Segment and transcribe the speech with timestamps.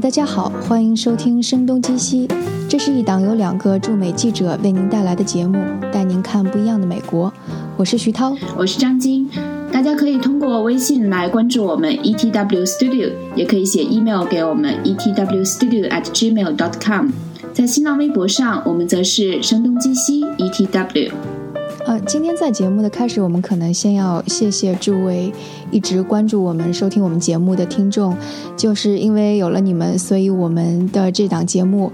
[0.00, 2.28] 大家好，欢迎收听《声东击西》，
[2.68, 5.58] 这是一档由两个驻美记者为您带来的节目，
[5.92, 7.32] 带您看不一样的美国。
[7.76, 9.28] 我是徐涛，我是张晶，
[9.72, 17.08] 大家可以通过微信来关注我们 ETW Studio，也可以写 email 给我们 etwstudio at gmail dot com。
[17.52, 21.10] 在新浪微博上，我们则是声东击西 ETW。
[21.88, 25.32] 呃，今天在节目的开始，我们可能先要谢谢诸位
[25.70, 28.14] 一直关注我们、收听我们节目的听众，
[28.58, 31.90] 就是因为有了你们，所以我们的这档节目，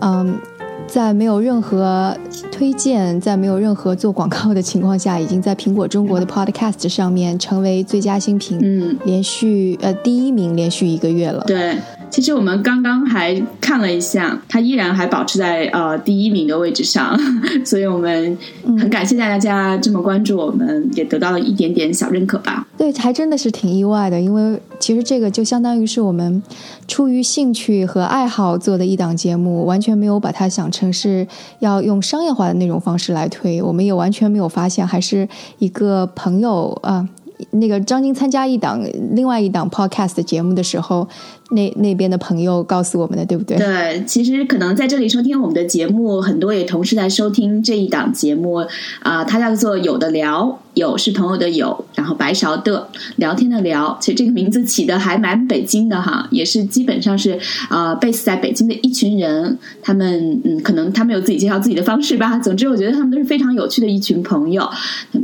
[0.00, 0.38] 嗯，
[0.86, 2.16] 在没有任何
[2.50, 11.44] 推荐、在没有任何做广告的情况下，已经在苹果中国的 Podcast 上面成为最佳新品，嗯，连续呃第一名，连续一个月了。
[11.46, 11.76] 对。
[12.14, 17.18] 其实我们刚刚还看了一下，它依然还保持在呃第一名的位置上，
[17.66, 22.64] 所以我们很感谢大家这么关注我们，也得到了一点点小认可吧。
[22.78, 26.40] 对，还真的是挺意外的，因为其实这个就相当于是我们
[26.86, 31.26] 出于兴趣和爱好做的一档节目，完全没有把它想成是
[31.58, 35.28] 要用商业化的那种方式来推，我们也完全没有发现，还是
[35.58, 37.08] 一个朋友啊。
[37.50, 41.06] 那个张晶参加一档另外一档 podcast 节目的时候，
[41.54, 43.56] 那那边的朋友告诉我们的，对不对？
[43.56, 48.64] 对，其实可能在这里收听我们的节目，很多也同时在收听这一档节目
[49.00, 50.58] 啊，它叫做有的聊。
[50.74, 62.36] 有是朋友的有，然后白勺的聊天的聊，其实这个名字起的还蛮北京的哈，也是基本上是啊，base 在北京的一群人，他们嗯，可能他们有自己介绍自己的方式吧。
[62.42, 64.68] 总之，我觉得他们都是非常有趣的一群朋友，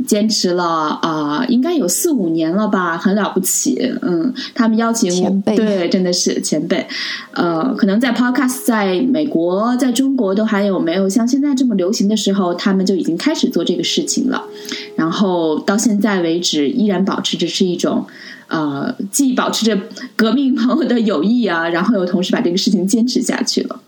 [0.07, 0.63] 坚持了
[1.01, 3.77] 啊，应该有四五年了吧，很了不起。
[4.01, 6.85] 嗯，他们邀请我，对，真的是前辈。
[7.33, 14.43] 呃，可能在 podcast 在美国、在中国都还有没有像现在这么流行的时候，他们就已经开始做这个事情了，
[14.95, 15.31] 然后。
[15.65, 18.05] 到现在为止，依然保持着是一种。
[18.51, 19.79] 呃，既保持着
[20.17, 23.79] 革命朋友的友谊啊， 然后又同时把这个事情坚持下去了。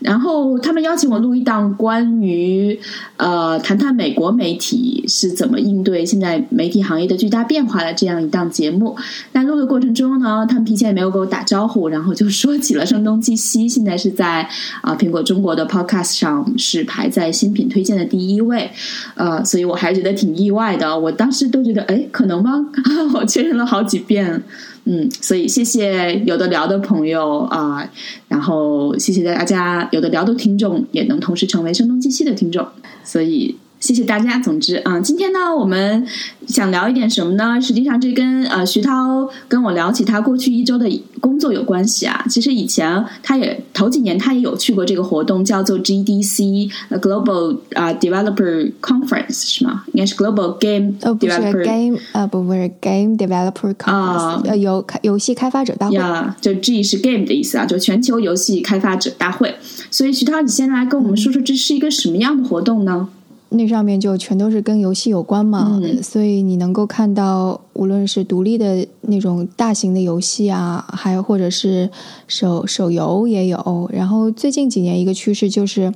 [0.00, 2.78] 然后他们邀请我录一档关于
[3.16, 8.94] 呃谈谈美国媒体是怎么应对现在媒体行业的巨大变化的这样一档节目。
[9.32, 14.46] 在录的过程中呢，他们提前也没有给我打招呼，然后就说起了声东击西，现在是在
[14.82, 18.70] 啊苹果中国的 Podcast 上是排在新品推荐的第一位。
[19.14, 20.98] 呃，所以我还觉得挺意外的。
[20.98, 22.66] 我当时都觉得，哎，可能吗？
[23.14, 24.01] 我确认了好几。
[24.02, 24.42] 变，
[24.84, 27.88] 嗯，所以谢谢有的聊的朋友啊，
[28.28, 32.66] 然后谢谢大家有的聊的听众也能同时成为声东击西的听众，
[33.04, 33.56] 所以。
[33.82, 34.38] 谢谢大家。
[34.38, 36.06] 总之，嗯，今天呢，我们
[36.46, 37.60] 想聊一点什么呢？
[37.60, 40.88] 实际上，这跟呃徐涛跟我聊起他过去一周的
[41.20, 42.24] 工作有关系啊。
[42.30, 49.82] 其实以前他也头几年他也有去过这个活动，叫做 GDC Global 啊 Developer Conference 是吗？
[49.92, 59.56] 应该是 Global Game Developer Game 呃不不是 Game Developer Conference 呃游游戏开发者大会呀，就 G 是 Game 的意思啊，就全球游戏开发者大会。
[59.90, 63.08] 所以徐涛，你先来跟我们说说这是一个什么样的活动呢？
[63.52, 71.90] 那上面就全都是跟游戏有关嘛，所以你能够看到，无论是独立的那种大型的游戏啊，还有或者是
[72.26, 73.90] 手手游也有。
[73.92, 75.92] 然后最近几年一个趋势就是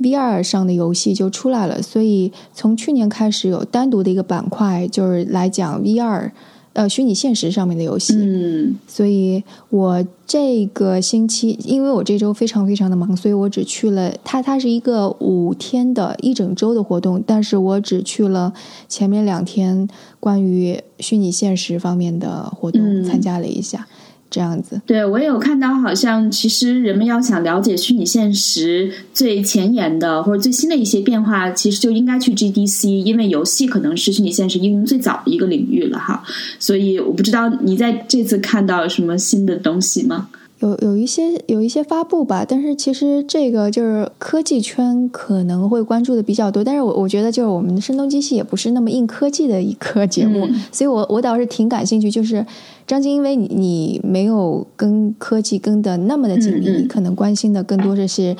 [0.00, 6.30] ，VR 上的游戏就出来了，所以从去年开始有单独的一个板块，就是来讲 VR。
[6.72, 18.52] 呃，虚拟现实上面的游戏，嗯，所以我这个星期，因为我这周非常非常的忙，所以我只去了它，它是一个五天的一整周的活动，但是我只去了
[18.88, 19.88] 前面两天
[20.20, 23.88] 关于虚拟现实方面的活动，参加了一下。
[24.30, 36.22] 这样子，对我也有看到，好像其实人们要想了解虚拟现实最前沿的或者最新的一些变化，其实就应该去 GDC，因为游戏可能是虚拟现实应用最早的一个领域了哈。
[36.58, 40.28] 所以我不知道你在这次看到什么新的东西吗？
[40.60, 52.10] 有有一些有一些发布吧，但是其实这个就是科技圈可能会关注的比较多，但是我我觉得就是我们的声东击西也不是那么硬科技的一个节目，所以我我倒是挺感兴趣。
[52.10, 52.44] 就是
[52.86, 58.36] 张晶，因为你你没有跟科技跟的那么的紧密，你可能关心的更多的是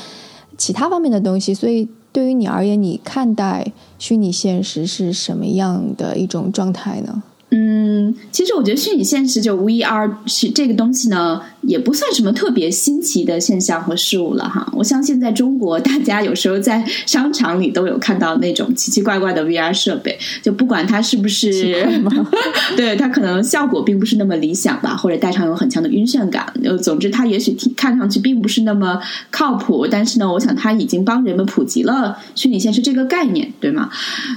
[0.58, 7.22] 其他方面的东西，所以对于你而言，你看待虚拟现实是什么样的一种状态呢？
[7.52, 11.42] 嗯，其实我觉得虚拟现实就 VR 是这个东西呢。
[11.62, 14.66] 也不算什么特别新奇的现象和事物了哈。
[14.74, 21.86] 我相信在中国，大家有时候在商场里都有看到那种奇奇怪怪的 VR 设备，就不管它是不是，
[22.76, 26.52] 对它可能效果并不是那么理想吧，或者戴上有很强的晕眩感。
[26.64, 28.98] 呃，总之它也许看上去并不是那么
[29.30, 33.90] 靠谱，但是呢，我想它已经帮人们普及了虚拟现实这个概念，对吗？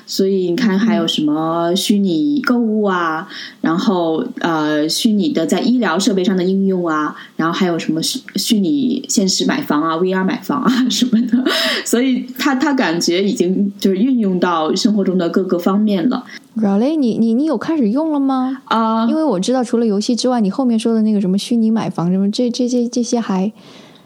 [0.06, 3.28] 所以你看，还有什么虚拟购物啊，
[3.62, 7.13] 然后呃，虚拟的在医疗设备上的应用啊。
[7.14, 11.44] 啊，然后还有什么虚虚拟现实买房啊、VR 买房啊 什么的，
[11.86, 16.24] 所以他他感觉已经就是运用到生活中的各个方面了。
[16.56, 18.62] Really，你你你有开始用了吗？
[18.66, 23.52] 啊，因为我知道除了游戏之外，你后面说的那个什么虚拟买房什么，这这这这些还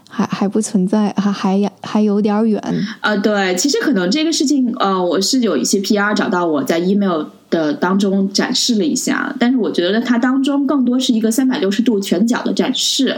[0.10, 2.62] 还还不存在，还还还有点远。
[3.02, 13.18] 呃，对，其实可能这个事情，呃，我是有一些 PR 找到我在 email 的当中展示了一下，但是我觉得它当中更多是一个三百六十度全角的展示。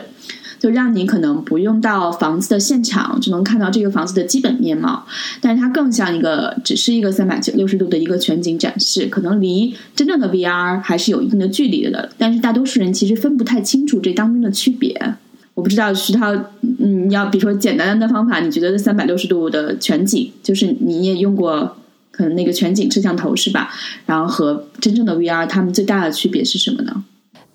[0.59, 5.05] 就让你可能不用到房子的现场就能看到这个房子的基本面貌，
[5.39, 12.09] 但是它更像一个只是一个三百六十度的一个全景展示，可能离真正的 VR 还是有一定的距离的。
[12.17, 15.15] 但是大多数人其实分不太清楚这当中的区别。
[15.53, 16.33] 我不知道徐涛，
[16.79, 21.77] 嗯，要比如说简单的方法，你觉得三百六十度的全景，就是你也用过
[22.19, 23.69] 可能那个全景摄像头是吧？
[24.05, 27.05] 然后和真正的 VR，它们最大的区别是什么呢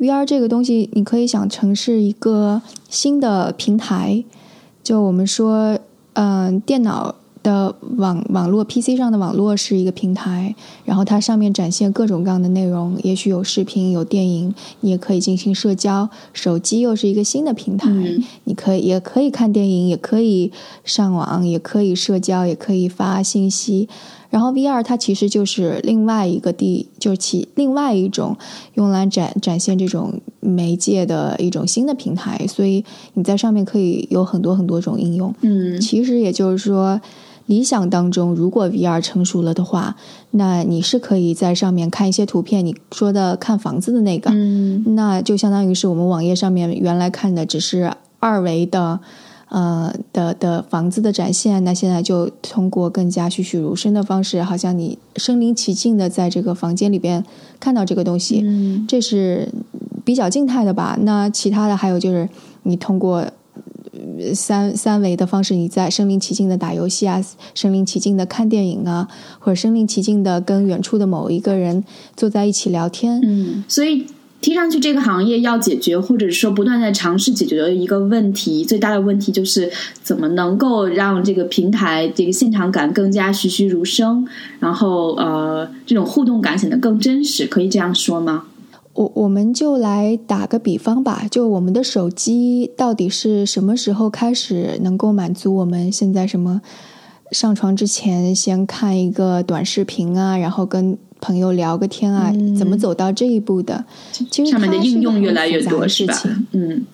[0.00, 4.24] ？VR 这个东西，你可以想成是一个新的平台。
[4.82, 5.78] 就我们说，
[6.14, 10.54] 嗯，电脑的网网络 PC 上的网络是一个平台，
[10.86, 16.08] 然后它上面展现各种各样的内容，也许有视频、有电影，你也可以进行社交。
[16.32, 17.90] 手机又是一个新的平台，
[18.44, 20.50] 你可以也可以看电影，也可以
[20.84, 23.90] 上网，也可以社交，也可以发信息。
[24.34, 28.36] 然后 VR 它其实就是另外一个地，就是其另外一种
[28.74, 35.32] 用来展展现这种媒介的一种新的平台，所以你在上面可以有很多很多种应用。
[35.42, 37.00] 嗯，其实也就是说，
[37.46, 39.94] 理想当中，如果 VR 成熟了的话，
[40.32, 42.66] 那你是可以在上面看一些图片。
[42.66, 48.98] 你说的看房子的那个，嗯，那就相当于是我们网页上面原来看的只是二维的。
[49.54, 57.24] 呃的的房子的展现，那现在就通过更加栩栩如生的方式，好像你身临其境的在这个房间里边
[57.60, 58.44] 看到这个东西，
[58.88, 59.48] 这是
[60.04, 60.98] 比较静态的吧？
[61.02, 62.28] 那其他的还有就是
[62.64, 63.24] 你通过
[64.34, 67.24] 三三维的方式，你在身临其境的打游戏啊，
[67.54, 69.06] 身临其境的看电影啊，
[69.38, 71.84] 或者身临其境的跟远处的某一个人
[72.16, 74.04] 坐在一起聊天，嗯，所以。
[74.44, 84.28] 听上去，这个行业要解决，或者说不断在尝试解决的一个问题，最大的问题就是怎么能够让这个平台这个现场感更加栩栩如生，
[84.60, 88.44] 然后呃，这种互动感显得更真实，可以这样说吗？
[88.92, 96.60] 我我们就来打个比方吧，就我们的手机到底是什么时候开始能够满足我们现在什么
[97.30, 100.98] 上床之前先看一个短视频啊，然后跟。
[101.24, 103.82] 朋友聊个天啊，怎么走到这一步的？
[104.12, 106.14] 其实上面的应用越来越多，是吧？
[106.52, 106.84] 嗯，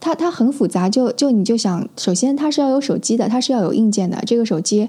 [0.00, 4.16] 它它很复杂，就就你就想，首先它是要有手机的，它是要有硬件的。
[4.24, 4.88] 这个手机，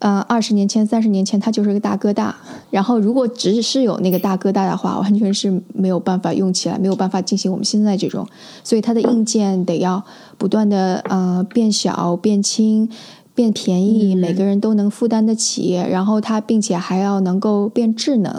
[0.00, 2.36] 呃，二十年前、三十年前它就是个大哥大，
[2.70, 8.28] 然后如果只是有那个大哥大的话，完全是没有办法用起来，没有办法进行我们现在这种，
[8.62, 10.04] 所以它的硬件得要
[10.36, 12.86] 不断的呃变小变轻。
[13.36, 15.74] 变便宜，每个人都能负担得起。
[15.74, 18.32] 然后它，并且还要能够变智能。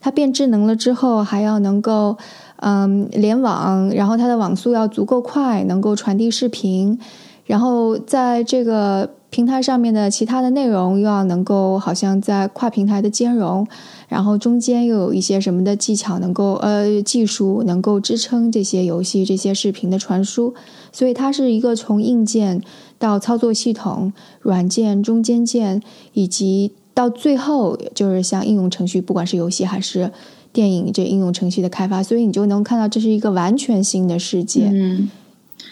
[0.00, 2.16] 它变智能了之后，还要能够
[2.58, 6.98] 嗯联网，然后它的网速要足够快，能够传递视频。
[7.44, 13.66] 然后在这个平台上面的其他的内容，又要能够好像在跨平台的兼容。
[14.08, 20.54] 然后中间又有一些什么的技巧，能够呃技术能够支撑这些游戏、这些视频的传输。
[20.92, 22.62] 所以它是一个从硬件。
[23.00, 30.12] 到操作系统、软件、中间件，以及到最后就是像应用程序，不管是游戏还是
[30.52, 34.68] 电影，这应用程序的开发，所以你就能看到这是一个完全新的世界。
[34.70, 35.10] 嗯，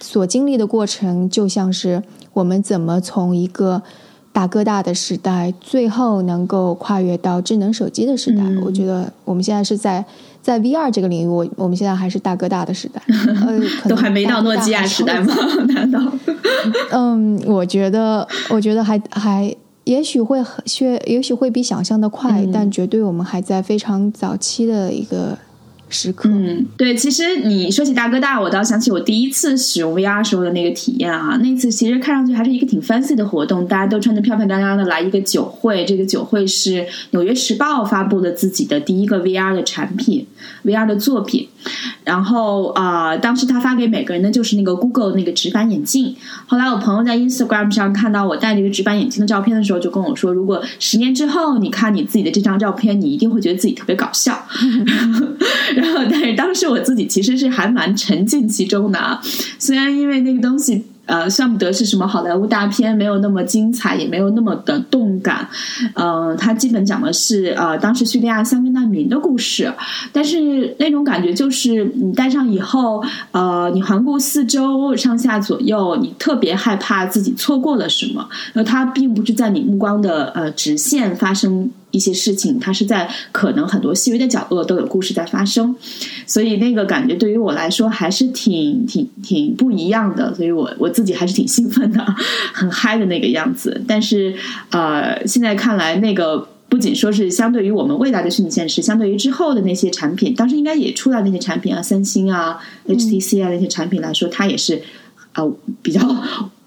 [0.01, 3.83] 所经历的过程就像是我们怎么从一个
[4.33, 8.43] 大哥大的时代，最后能够跨越到智能手机的时代。
[8.65, 10.05] 我觉得我们现在是在。
[10.41, 13.03] 在 VR 这个领域，我我们现在还是大哥大的时代，
[13.89, 15.35] 都还没到诺基亚时代吗？
[15.69, 16.01] 难道？
[16.93, 19.55] 嗯，我觉得，我觉得还还，
[19.85, 25.37] 也许会学，也许会比想象的快，但绝对我们还在非常早期的一个。
[25.89, 31.39] 时刻，嗯，对，其实你说起大哥大，我倒想起我第一次使用 VR 时候的那个体验啊。
[31.43, 35.85] 那次其实看上去还是一个挺 fancy 的活动，大家都穿的漂漂亮亮的来一个酒会。
[35.85, 40.27] 这个酒会是《纽约时报》发布的自己的第一个 VR 的产品
[40.65, 41.49] ，VR 的作品。
[42.05, 46.17] 然后啊，当时他发给每个人的就是那个 Google 那个直板眼镜。
[46.47, 54.47] 后来我朋友在 Instagram 上看到我戴这个直板眼镜的照片的时候，就跟我说，如果十年之后你看你自己的这张照片，你一定会觉得自己特别搞笑。
[55.77, 59.21] 然后，但是当时我自己其实是还蛮沉浸其中的啊。
[59.59, 65.49] 虽然因为那个东西呃，算不得是什么好莱坞大片，没有那么精彩，也没有那么的动感。
[65.95, 69.73] 呃，它基本讲的是呃，当时叙利亚三个难民的故事。
[70.13, 78.29] 但是那种感觉就是，你戴上以后，呃，你环顾四周，上下左右，你特别害怕自己错过了什么。
[78.53, 81.71] 而它并不是在你目光的呃直线发生。
[81.99, 85.75] 一些事情，它是在可能很多细微的角落都有故事在发生，
[86.27, 92.07] 所以那个感觉对于我来说还是挺挺挺不一样的，所以我我自己还是挺兴奋的，
[92.55, 93.83] 很嗨的那个样子。
[93.89, 94.33] 但是
[94.71, 104.81] 呃，现在看来，那个不仅说是相对于我们未来的虚拟现实，相对于之后的那些产品，当时应该也出来那些产品啊，三星啊、HTC 啊那些产品来说，它也是
[105.35, 105.53] 呃
[105.83, 106.01] 比较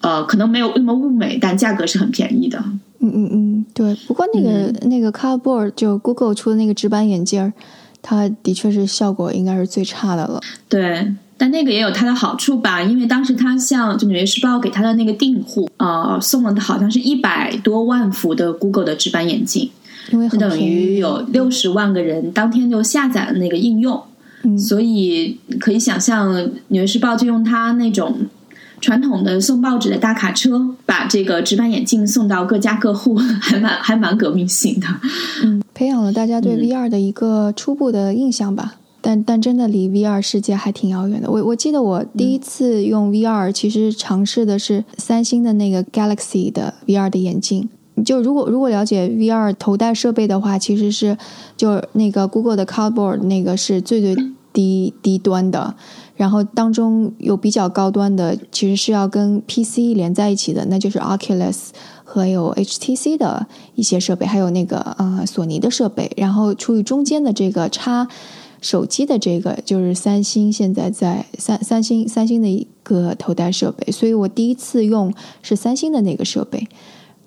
[0.02, 2.62] 呃可能没有那么物美，但价格是很便宜的。
[3.02, 3.96] 嗯嗯嗯，对。
[4.08, 7.52] 不过那个那个 Cardboard 就 Google 出的那个直板眼镜儿，
[8.02, 10.40] 它的确是效果应该是最差的了。
[10.70, 19.72] 对，但那个也有它的好处吧，因为当时它像就《纽约时报》给它的那个订户啊，送了好像是一百多万幅的 Google 的直板眼镜，
[20.12, 24.00] 因为等于有六十万个人当天就下载了那个应用，
[24.58, 26.32] 所以可以想象
[26.68, 28.16] 《纽约时报》就用它那种。
[28.82, 34.88] 传统的送报纸的大卡车，把这个直板眼镜送到各家各户， 还蛮还蛮革命性的。
[35.44, 38.76] 嗯，培养了大家对 VR 的一个初步的印象吧。
[39.04, 41.32] 但但真的离 VR 世界还挺遥远的。
[41.32, 47.68] 我我记得我第一次用 VR，其实尝试的是三星的那个 Galaxy 的 VR 的眼镜。
[48.06, 51.18] 就如果如果了解 VR 头戴设备的话，其实是
[51.58, 54.16] 就那个 Google 的 Cardboard 那个是最最
[54.54, 55.74] 低低端的。
[56.22, 61.70] 然后当中有比较高端的，其实是要跟 PC 连在一起的，那就是 Oculus
[62.04, 66.12] 和有 HTC 的一些设备，还有那个呃索尼的设备。
[66.16, 68.08] 然后处于中间的这个插
[68.62, 73.92] 手机的这个，就是三星现在在三三星三星的一个头戴设备。
[73.92, 75.12] 所以我第一次用
[75.42, 76.68] 是三星的那个设备，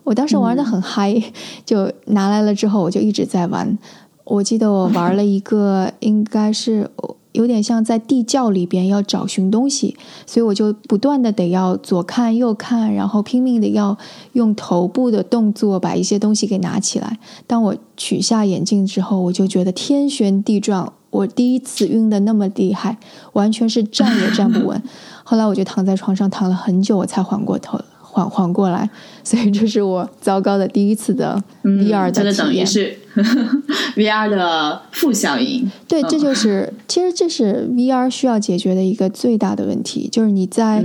[0.05, 1.21] 我当时玩的很嗨，
[1.67, 3.77] 就拿来了之后我就一直在玩。
[4.23, 6.89] 我记得我玩了一个，应该是。
[7.35, 13.99] 有点像在地窖里边要找寻东西，所以我就不断的得要左看右看，然后拼命的要
[14.35, 17.19] 用头部的动作把一些东西给拿起来。
[17.49, 22.97] 当我取下眼镜之后，我就觉得天旋地转，我第一次晕的那么厉害，
[23.33, 24.81] 完全是站也站不稳。
[25.25, 28.89] 后来我就躺在床上躺了很久，我才缓过头，缓缓过来。
[29.25, 32.67] 所以这是我糟糕的第一次的 VR 的体验。
[33.97, 40.83] VR 的负效应，对，这就是其实这是 VR 需要解决的一个最大的问题，就是你在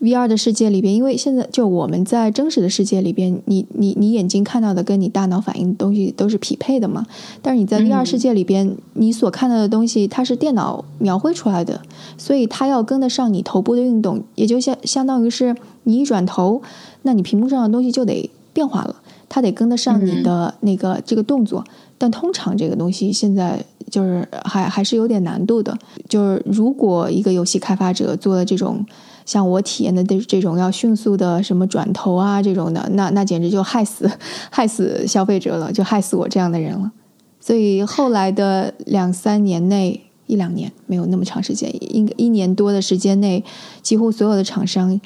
[0.00, 7.06] VR 的世界里边，因为现在就我们在真实的世界里边，你你你眼睛看到的跟你大脑反应的东西都是匹配的嘛，
[7.40, 11.80] 但是你在 VR 世界里边，你所看到的东西它是电脑描绘出来的，
[12.18, 16.60] 所以它要跟得上你头部的运动，也就相相当于是你一转头，
[17.02, 18.96] 那你屏幕上的东西就得变化了。
[19.30, 21.64] 它得跟得上你的那个这个动作，
[21.96, 25.74] 但通常这个东西现在就是还还是有点难度的。
[26.08, 28.84] 就是如果一个游戏开发者做了这种
[29.24, 34.10] 像我体验的这这种要迅速的什么转头啊这种的，那那简直就害死
[34.50, 36.90] 害死消费者了，就害死我这样的人了。
[37.38, 43.44] 所以后来的两三年内，一两年没有那么长时间，应该一年多的时间内，
[43.80, 45.00] 几乎所有的厂商。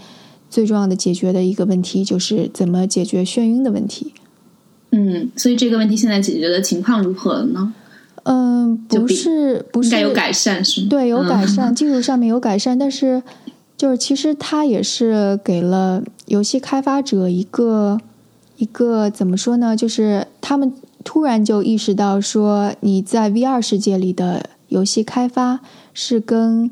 [0.55, 4.15] 最重要的解决的一个问题就是怎么解决眩晕的问题。
[4.93, 7.75] 嗯，所以这个问题现在解决的情况如何呢？
[8.23, 10.87] 嗯，不是，不是，应该有改善是吗？
[10.89, 13.21] 对，有改善， 技术上面有改善，但是
[13.77, 17.99] 就是其实它也是给了游戏开发者一个
[18.59, 19.77] 一个怎么说呢？
[19.77, 25.59] 就是他们突然就意识到说，你在 VR 世界里的游戏开发
[25.93, 26.71] 是跟。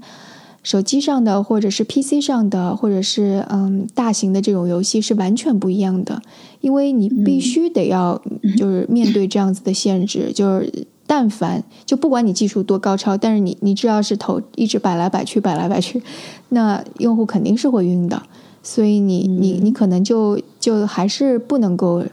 [0.63, 6.23] 手机上的，或者是 PC 上的，或者是嗯大型的这种游戏是完全不一样的，
[6.61, 8.21] 因为你必须得要
[8.57, 16.01] 就是面对这样子的限制， 就是但凡就不管你技术多高超，但是你你只要是头一直摆来摆去摆来摆去，
[16.51, 18.23] 那用户肯定是会晕的，
[18.63, 22.05] 所以你你你可能就就还是不能够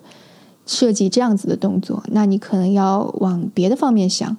[0.65, 4.35] 设计这样子的动作，那你可能要往别的方面想。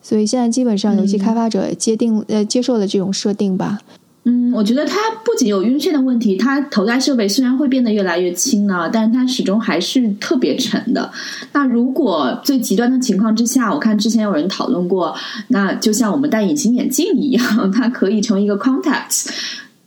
[0.00, 3.78] 所以现在基本上游戏开发者接定呃接受了这种设定吧。
[4.24, 11.10] 嗯，我觉得它不仅有晕眩的问题，它头戴设备虽然会变得越来越轻了，但是它始终还是特别沉的。
[11.52, 15.16] 那如果最极端的情况之下，我看之前有人讨论过，
[15.48, 19.28] 那就像我们戴隐形眼镜一样，它可以成为一个 contacts，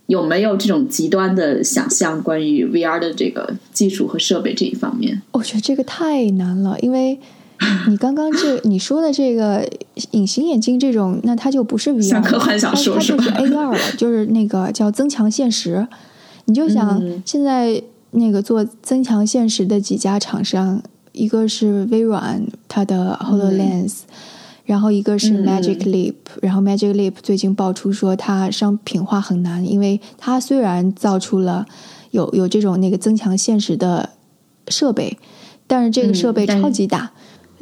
[0.07, 2.19] 有没有这种极端的想象？
[2.23, 7.19] 关于 VR 的这个技术和设备这一方面，我觉得这个太难了，因为。
[7.87, 9.67] 你刚刚这你说的这个
[10.11, 15.87] 隐形眼镜这种，那它就不是 VR，科幻小说它就是 AR 了， 就是那个叫增强现实。
[16.45, 23.99] 你就想现在那个做增强现实的几家厂商，一个是微软，它的 HoloLens，
[24.65, 31.65] 然后一个是 Magic Leap，然后 Magic Leap 最近爆出说它商品化很难，因为它虽然造出了
[32.09, 34.09] 有有这种那个增强现实的
[34.67, 35.17] 设备，
[35.67, 37.11] 但是这个设备超级大，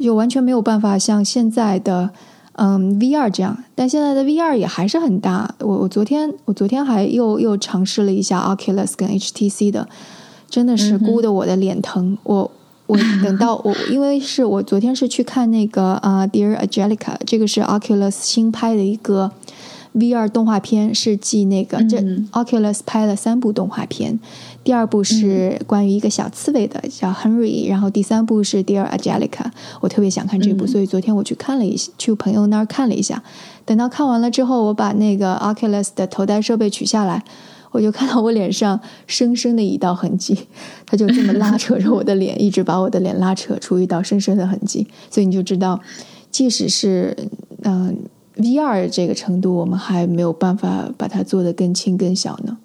[0.00, 2.10] 就完全没有办法像现在的。
[2.54, 5.54] 嗯，VR 这样，但现在的 VR 也还是很大。
[5.60, 9.88] 我我昨天我昨天还又又尝试了一下 Oculus 跟 HTC 的，
[10.50, 12.18] 真的是箍的我的脸疼。
[12.22, 12.50] 我
[12.86, 19.30] 我等到 我，因为是我昨天是去看那个啊，Dear Angelica，这个是 Oculus 新拍的一个
[19.94, 21.98] VR 动画片，是继那个这
[22.32, 24.20] Oculus 拍了三部动画片。
[24.62, 29.50] 第二部是关于一个小刺猬的，叫 Henry，然后第三部是 Dear Angelica，
[29.80, 33.22] 我特别想看这部，所以昨天我去看了一去朋友那儿看了一下。
[33.64, 37.24] 等到看完了之后，我把那个 Oculus 的头戴设备取下来，
[37.70, 40.36] 我就看到我脸上深深的一道痕迹，
[40.86, 44.86] 它就这么拉扯着我的脸，一直把我的脸拉扯出一道深深的痕迹。
[45.10, 45.80] 所以你就知道，
[46.30, 47.16] 即使是
[47.62, 47.96] 嗯
[48.36, 52.58] VR 这个程度，我们还没有办法把它做得更轻更小呢。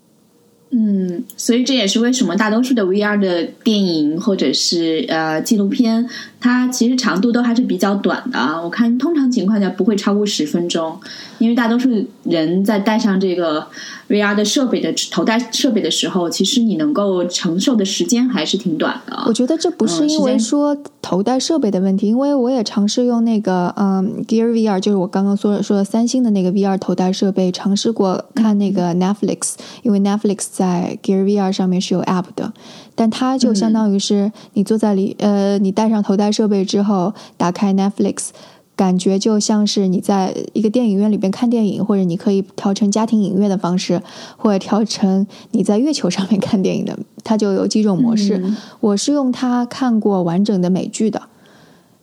[0.77, 6.05] 嗯，所以这也是为什么大多数的 VR 的电影或者是呃纪录片，
[6.39, 8.39] 它其实长度都还是比较短的。
[8.63, 10.99] 我看通常情况下不会超过十分钟，
[11.39, 11.89] 因为大多数
[12.23, 13.67] 人在戴上这个。
[14.07, 19.23] VR 的设备的头戴设备的时候，其实你能够承受的时间还是挺短的。
[19.25, 32.53] 我觉得这不是因为说头戴设备的问题，因为我也尝试用那个嗯 Gear VR，就是我刚刚说说的三星的那个 VR 头戴设备，尝试过看那个 Netflix，因为 Netflix 在 Gear VR 上面是有 App 的，
[32.93, 38.29] 但它就相当于是你坐在里呃，你戴上头戴设备之后，打开 Netflix。
[38.77, 44.01] 感觉就像是你在一个电影院里边看电影，或者你可以调成家庭影院的方式，
[44.35, 48.43] 或者调成你在月球上面看电影的，它就有几种模式。
[48.81, 51.21] 我是用它看过完整的美剧的，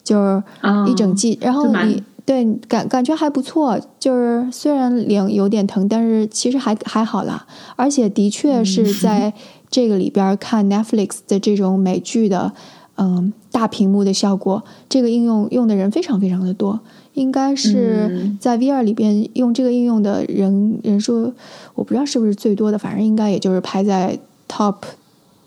[0.03, 0.43] 就是
[0.91, 7.47] 一整季，然后你对感感觉还不错，就是虽然脸有点疼，但是其实还还好啦。
[7.77, 9.35] 而且的确是在
[9.71, 12.55] 这个里边看 Netflix 的这种美剧的。
[12.97, 16.81] 嗯，大屏幕的效果，这个应用用的人非常非常的多，
[17.13, 21.33] 应该是在 VR 里边用这个应用的人人数，
[21.75, 24.77] 我不知道是不是最多的，反正应该也就是排在 top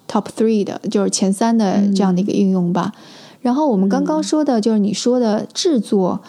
[0.08, 2.94] top three 的，就是前三的这样的一个应用吧。
[3.41, 6.22] 然后我们刚刚说的就是你说的制作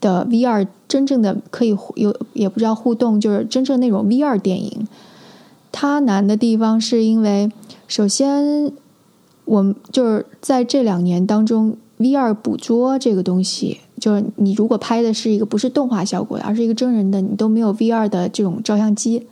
[0.00, 4.88] 的 VR 真正的可以有也不知道互动，就是真正那种 VR 电影，
[5.70, 7.50] 它难的地方是因为
[7.86, 8.72] 首先。
[9.44, 19.26] 我们就是在这两年当中，VR 捕捉这个东西，就是你如果拍的是一个不是动画效果的，而是一个真人的，你都没有 VR 的这种照相机。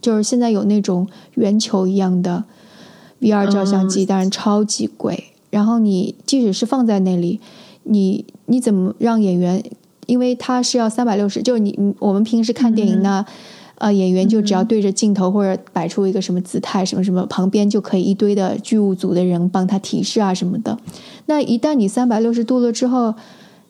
[0.00, 2.44] 就是现在有那种圆球一样的
[3.20, 5.24] VR 照相机，但是超级贵。
[5.50, 7.40] 然后你即使是放在那里，
[7.84, 9.62] 你你怎么让演员？
[10.06, 13.24] 因为它是要三百六十，就是你我们平时看电影呢。
[13.78, 20.76] 呃，演员就只要对着镜头或者摆出一个什么姿态，什么什么，旁边就可以一堆的剧务组的人帮他提示啊什么的。
[21.26, 23.14] 那一旦你三百六十度了之后，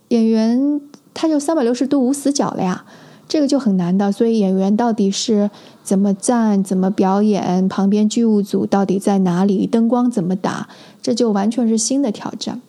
[0.09, 0.81] 演员
[1.13, 2.85] 他就三百六十度无死角了呀，
[3.29, 4.11] 这个就很难的。
[4.11, 5.51] 所以演员到底是
[5.83, 10.69] 怎么站、怎么表演，旁边剧务组到底在哪里，灯光怎么打，
[11.03, 12.63] 这就完全是新的挑战。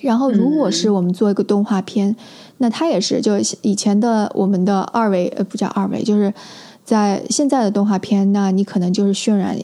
[0.00, 2.14] 然后，如果是我们做一个动画片，
[2.58, 6.32] 那它也是就以前的我们的二维呃不叫二维，就是。
[6.84, 9.58] 在现在的动画片，那你可能就是渲染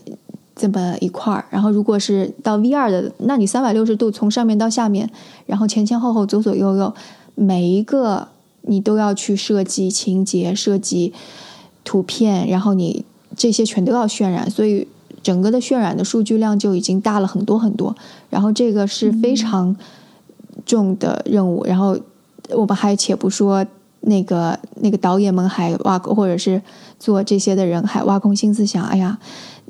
[0.56, 5.06] 这么一块儿，然后如果是到 V 二的，那你三百六十度从上面到下面，
[5.44, 6.94] 然后前前后后左左右右，
[7.34, 8.26] 每一个
[8.62, 11.12] 你都要去设计情节、设计
[11.84, 13.04] 图片，然后你
[13.36, 14.88] 这些全都要渲染，所以
[15.22, 17.94] 整个的渲染的数据量就已经大了很多很多，
[18.30, 19.76] 然后这个是非常
[20.64, 21.98] 重的任务，然后
[22.54, 23.66] 我们还且不说。
[24.02, 26.62] 那个那个导演们还挖或者是
[26.98, 29.18] 做这些的人还挖空心思想，哎呀，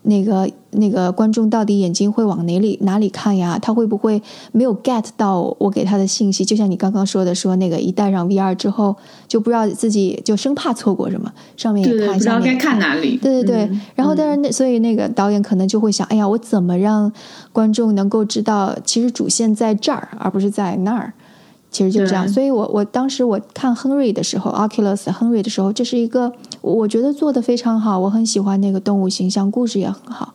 [0.03, 3.59] 那个那个观众到底眼睛会往哪里哪里看呀？
[3.61, 6.45] 他会不会没有 get 到我给他的信息？
[6.45, 8.95] 就像你刚刚说的，说那个一戴上 VR 之后，
[9.27, 13.17] 就不知道自己就生怕错过什么，上面也看，不知道该看哪里。
[13.17, 17.13] 对对对，然后但是那所以那个导演可能就会想，哎呀，我怎么让
[17.53, 21.13] 观众能够知道，其实主线在这儿，而不是在那儿。
[21.71, 30.35] 其实就这样，所以我我当时我看亨瑞的时候，Oculus 亨瑞的时候，这是一个我觉得做的非常好，我很喜欢那个动物形象，故事也很好。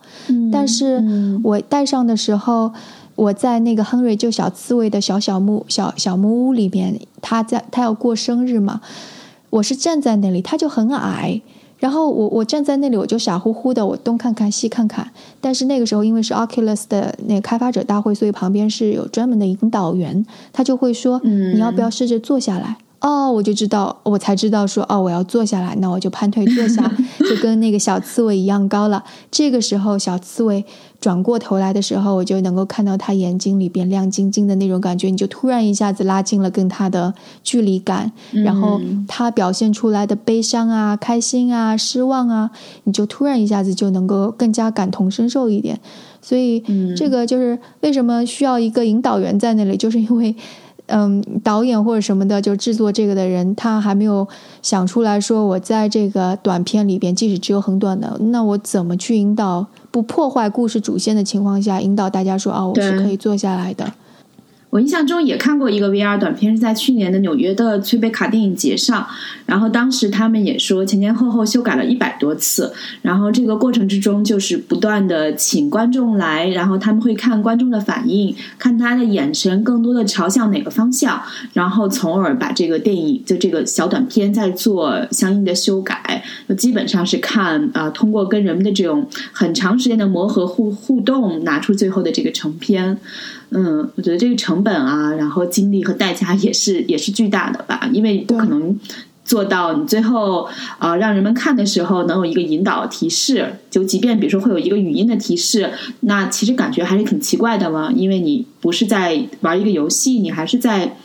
[0.50, 1.04] 但是
[1.44, 2.72] 我戴上的时候，
[3.14, 8.80] 我在那个亨瑞就小刺猬的小小木小小木屋里边，他在他要过生日嘛，
[9.50, 11.42] 我是站在那里，他就很矮，
[11.78, 15.10] 然后我我站在那里，我就傻乎乎的，我东看看西看看。
[15.40, 26.90] 但是那个时候，因为是 Oculus 的那个开发者大会，所以旁边是有专门的引导员，他就会说：“你要不要试着坐下来？”哦，我就知道，我才知道说，哦，我要坐下来，那我就盘腿坐下，
[27.28, 29.04] 就跟那个小刺猬一样高了。
[29.30, 30.64] 这个时候，小刺猬
[31.00, 37.12] 转过头来的时候，我就能够看到他眼睛里边亮晶晶的那种感觉，你就突然一下子拉近了跟他的
[37.44, 42.50] 距离感，然后他表现出来的悲伤啊、开心啊、失望啊，
[42.84, 45.78] 你就突然一下子就能够更加感同身受一点。
[46.20, 46.62] 所以，
[46.96, 50.34] 这个就是为什么需要一个引导员在那里，就是因为。
[50.86, 54.26] 嗯，导演或者什么的，就制作这个的人，他还没有
[54.62, 63.92] 想出来说，我在这个短片里边，即使只有很短的，那我怎么去引导，不破坏故事主线的情况下，引导大家说，啊，我是可以坐下来的。
[64.70, 69.06] 我印象中也看过一个 VR 短片，是在去年的纽约的崔贝卡电影节上。
[69.46, 72.72] 然后当时他们也说前前后后修改了一百多次。
[73.00, 86.22] 然后这个过程之中，就是不断的请观众来，然后他们会看观众的反应，看他的眼神更多的朝向哪个方向，然后从而把这个电影就这个小短片再做相应的修改。
[86.58, 92.98] 基本上是看啊，通过跟人们的这种很长时间的磨合互互动，拿出最后的这个成片。
[93.50, 98.78] 嗯，我觉得这个成本啊，然后精力和代价也是 也是巨大的吧，因为不可能
[99.24, 110.96] 做到你最后啊让人们看的时候能有一个引导提示，就即便比如说会有一个语音的提示，那其实感觉还是挺奇怪的嘛，因为你不是在玩一个游戏，你还是在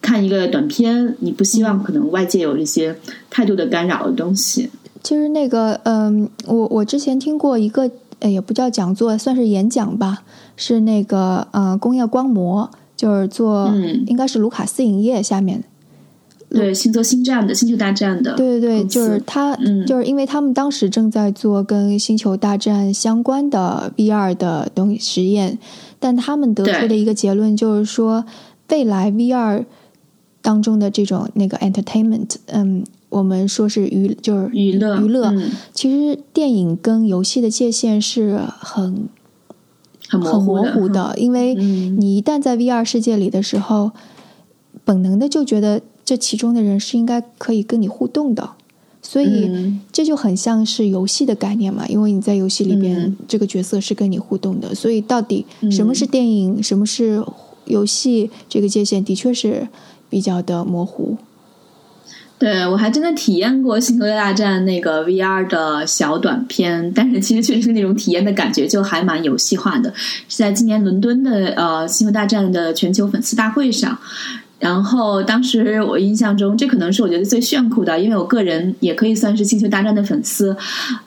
[0.00, 2.96] 看一个短片，你不希望可能外界有这些
[3.28, 4.70] 太多的干扰的东西。
[5.02, 7.90] 其实那个，嗯，我我之前听过一个。
[8.20, 10.22] 也不叫讲座，算是演讲吧。
[10.56, 13.72] 是那个呃，工业光魔，就是做，
[14.06, 15.64] 应该是卢卡斯影业下面，
[16.50, 19.56] 对，星座星战的星球大战的，对对对，就是他，
[19.86, 25.58] 就是因为他们当时正在做跟星球大战相关的 VR 的东西实验，
[25.98, 28.26] 但他们得出的一个结论就是说，
[28.68, 29.64] 未来 VR
[30.42, 32.84] 当中的这种那个 entertainment，嗯。
[33.10, 35.30] 我们说是娱，就是娱乐娱乐。
[35.74, 39.08] 其实电影跟游戏的界限是很
[40.08, 43.90] 很模糊的，因为你一旦在 VR 世界里的时候，
[44.84, 48.50] 本能的就觉得这其中的人是应该可以跟你互动的，
[49.02, 49.50] 所以
[49.92, 51.86] 这就很像是游戏的概念嘛。
[51.88, 57.24] 因为你在游戏里边，这个角色是跟你互动的，所以到底什么是电影，什么是
[57.66, 59.68] 游戏，这个界限的确是
[60.08, 61.16] 比较的模糊。
[62.40, 69.92] 对，我还真的体验过《星球大战》那个 VR 的小短片，但是其实确实是那种体验的感觉就还蛮游戏化的。
[69.94, 73.98] 是在今年伦敦的呃《星球大战》的全球粉丝大会上，
[74.58, 80.56] 然后当时我印象中，这可能是我觉得最炫酷的，因为我个人也可以算是《星球大战》的粉丝。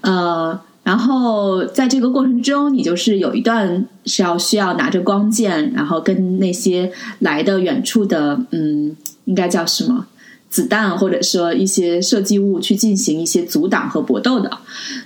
[0.02, 10.06] 呃，然后在这个过程中，你就是有一段是要需要拿着光剑，然后跟那些来的远处的，嗯，应该叫什么？
[10.54, 14.52] 子弹或者说一些射击物去进行一些阻挡和搏斗的，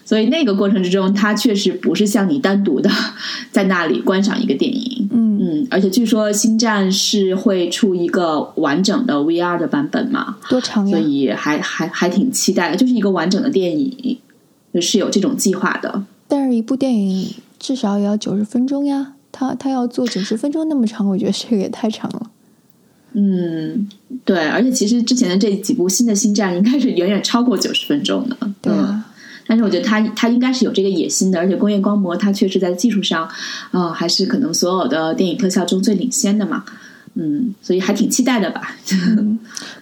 [0.03, 2.89] 所以那个过程之中，它确实不是像你单独的
[3.49, 5.07] 在那里观赏一个电影。
[5.09, 10.35] 嗯嗯，而且据说《星战》是会出一个完整的 VR 的版本嘛？
[10.49, 10.97] 多长呀？
[10.97, 14.19] 所以还还还挺期待的，就是一个完整的电影，
[14.81, 16.03] 是有这种计划的。
[16.27, 22.31] 但是，一部电影至少也要九十分钟呀，他他要做九十分钟那么长，我觉得这个也太长了。
[23.19, 23.89] 嗯，
[24.23, 28.71] 对，而且其实之前的这几部新的星战应该是远远超过九十分钟的，对。
[29.47, 33.27] 但是我觉得他他应该是有这个野心的，而且工业光魔它确实在技术上，
[33.71, 36.63] 啊，还是可能所有的电影特效中最领先的嘛。
[37.15, 38.75] 嗯，所以还挺期待的吧。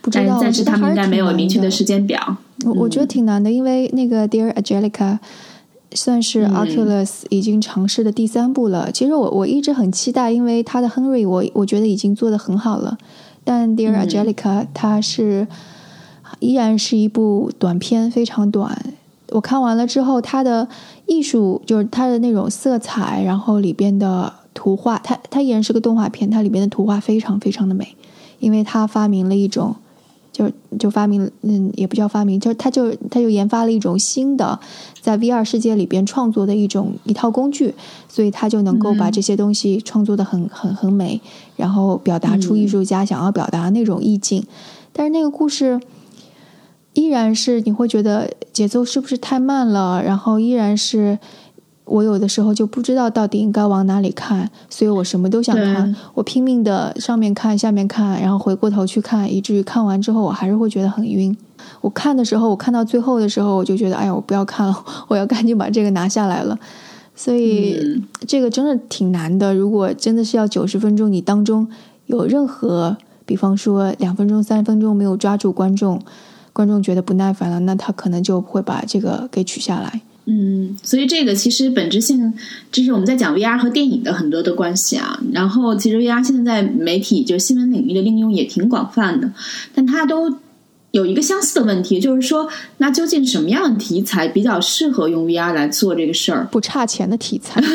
[0.01, 2.37] 不知道，暂时他们应该没有明确的时间表。
[2.63, 5.17] 我我觉得挺难的，因为那个 Dear Angelica
[5.93, 8.91] 算是 Oculus 已经尝试的第三部了。
[8.91, 12.97] 其实我我一直很期待，因为他的 Henry 我我觉得已经做的很好了。
[13.45, 15.47] 但 Dear Angelica，它是
[16.39, 18.93] 依然是一部短片，非常短。
[19.29, 20.67] 我看完了之后，它的
[21.05, 27.95] 艺术就是它的那种色彩，然后里边的图画，它它依然是个动画片，它里边的图画非常非常的美，
[28.39, 29.75] 因为它发明了一种。
[30.35, 34.59] 就就发明，嗯，也不叫发明，就是他就他就研发了一种新的，
[34.99, 37.73] 在 VR 世界里边创作的一种一套工具，
[38.09, 41.21] 所以他就能够把这些东西创作的很很很美，
[41.55, 44.45] 然后表达出艺术家想要表达那种意境。
[44.91, 45.79] 但是那个故事
[46.91, 51.17] 依然是你会觉得节奏是不是太慢了，然后依然是
[51.85, 61.35] 我有的时候就不知道到底应该往哪里看，所以我什么都想看，我拼命的上面看下面看，然后回过头去看，以至于看完之后我还是会觉得很晕。
[61.81, 66.57] 我看的时候，我看到最后的时候，我就觉得，哎呀，我不要看了， 我要赶紧把这个拿下来了。
[67.15, 69.55] 所以这个真的挺难的。
[69.55, 71.67] 如果真的是要九十分钟，你当中
[72.07, 76.01] 有任何，比方说两分钟、三分钟没有抓住观众，
[76.51, 80.01] 观众觉得不耐烦了，那他可能就会把这个给取下来。
[80.25, 82.33] 嗯，所以这个其实本质性，
[82.71, 85.19] 这是我们在讲 VR 和电影的很多的关系啊。
[85.31, 89.31] 然后其实 VR 现在在媒体就新闻领域的应用也挺广泛的，
[89.73, 90.35] 但它都。
[90.91, 96.47] 有一个相似的问题，就是说，那究竟什么样的题材比较适合用 VR 来做这个事儿？
[96.49, 97.59] 不差钱的题材，《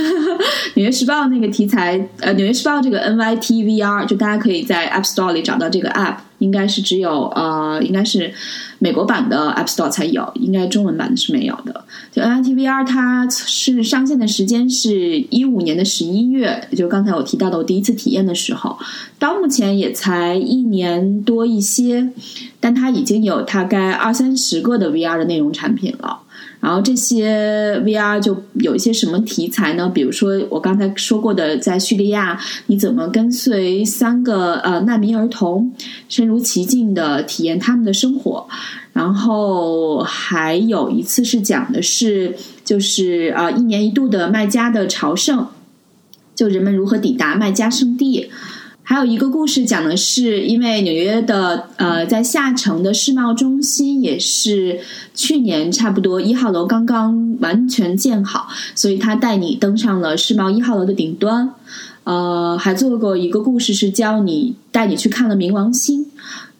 [0.73, 6.17] 纽约时报》那个题材，呃，《纽约时报》这个 NYT VR，就大家可以在 App Store 里找到这个 App。
[6.41, 8.35] 应该是只有呃，应该是
[8.81, 11.85] 美国版的 App Store 才有，应该中文版的是没有的。
[12.11, 18.77] 就 NITVR 它是上线的时间是一五年的十一月，就刚才我提到的我第一次体验的时候，
[19.19, 22.11] 到目前也才一年多一些，
[22.59, 26.21] 但它已经有大概二三十个的 VR 的内容产品了。
[26.61, 29.89] 然后这些 VR 就有一些什么题材呢？
[29.89, 35.73] 比如说我刚才说过的，在叙利亚，你怎么跟随三个呃难民儿童，
[36.09, 38.47] 身如其境的体验他们的生活？
[38.93, 45.47] 然后还有一次是讲的是，就是呃一年一度的麦加的朝圣，
[46.35, 48.29] 就人们如何抵达麦加圣地。
[48.91, 54.81] 还有一个故事讲的是，因为纽约的呃，在下城的世贸中心也是
[55.15, 61.55] 去年差不多一号楼刚刚完全建好，所以他带你登上了世贸一号楼的顶端。
[62.03, 66.07] 呃，还做过一个故事是教你带你去看了冥王星。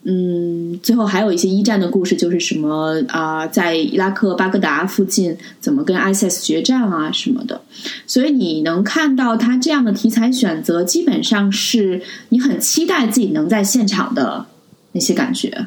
[0.03, 7.61] 嗯，最后还有一些一战的故事，就是什么啊，在伊拉克巴格达附近怎么跟 ISIS 决战啊什么的。
[8.07, 14.47] 所以你能看到他这样的题材选择，基本上是你很期待自己能在现场的
[14.93, 15.67] 那些感觉。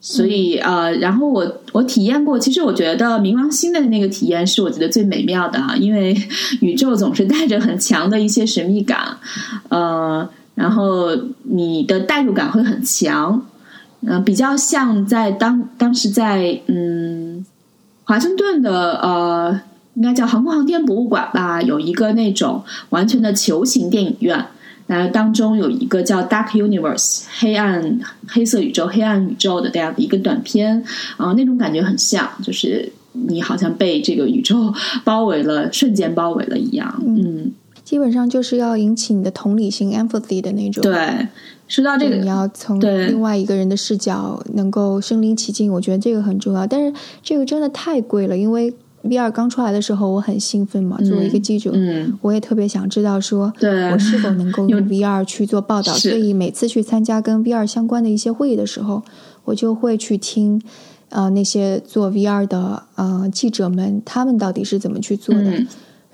[0.00, 6.16] 所以呃，然后我我体验过，其实我觉得冥王星的那个体验是我觉得最美妙的啊，因为
[6.62, 9.18] 宇宙总是带着很强的一些神秘感，
[9.68, 13.46] 呃，然后你的代入感会很强。
[14.06, 17.44] 嗯，比较像在当当时在嗯
[18.04, 19.60] 华盛顿的呃，
[19.94, 24.46] 应该叫航空航天博物馆吧，有一个那种完全的球形电影院，
[24.88, 30.84] 那当中有一个叫《Dark Universe》黑暗黑色宇宙黑暗宇宙的这样的一个短片
[31.16, 37.02] 啊，那种感觉很像，就是你好像被这个宇宙包围了，瞬间包围了一样。
[37.06, 37.52] 嗯，
[37.84, 40.82] 基本上就是要引起你的同理心 （empathy） 的那种。
[40.82, 41.28] 对。
[41.66, 46.66] 说到这个，你要从另外一个人的视角能够身临其境，我觉得这个很重要。
[46.66, 46.92] 但是
[47.22, 51.72] 这个真的太贵了，因为 VR 刚出来的时候我很兴奋嘛，作为一个记者，
[52.20, 53.50] 我也特别想知道说
[53.92, 55.94] 我是否能够 用 VR 去做报道。
[55.94, 59.02] 所以每次去参加跟 VR 相关的一些会议的时候，
[59.44, 60.60] 我就会去听
[61.08, 65.64] 呃那些做 VR 的呃记者们他们到底是怎么去做的。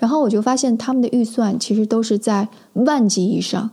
[0.01, 3.69] 然后我就发现他们的预算其实都是在万级以上。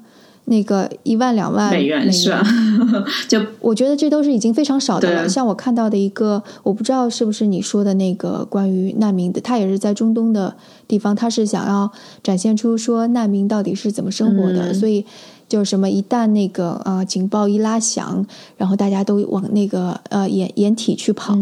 [0.50, 2.42] 那个一万两万美元是吧？
[3.28, 5.28] 就我觉得这都是已经非常少的了。
[5.28, 14.72] 像我看到的一个，我不知道是不是你说的那个关于难民的，他也是在中东的地方，他是想要展现出说难民到底是怎么生活的。
[14.72, 15.04] 所以
[15.48, 18.24] 就是什么，一旦那个呃警报一拉响，
[18.56, 21.34] 然后大家都往那个呃掩掩体去跑，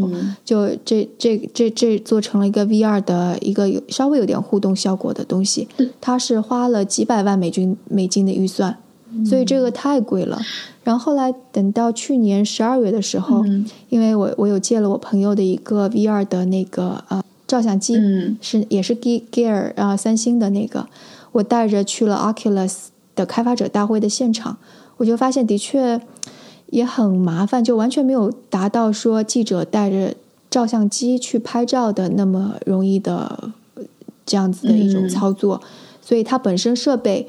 [0.45, 5.69] 就这这这这做成了一个 VR 的一个有稍微有点互动效果的东西。
[6.01, 8.79] 它是花了几百万美金美金的预算。
[9.25, 10.39] 所以这个太贵了，
[10.85, 13.43] 然后后来等到去年十二月的时候，
[13.89, 17.95] 因为我我有借了我朋友的一个 VR 的那个呃照相机，
[18.43, 20.87] 是也是 Gear 啊三星的那个，
[21.33, 24.57] 我带着去了 Oculus 的开发者大会的现场，
[24.99, 26.01] 我就发现的确
[26.67, 30.15] 也很麻烦，就完全没有达到说记者带着
[30.49, 33.51] 照相机去拍照的那么容易的
[34.25, 35.61] 这样子的一种操作，
[36.01, 37.27] 所以它本身设备。